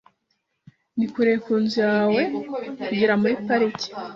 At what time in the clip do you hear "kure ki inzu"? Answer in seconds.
1.13-1.77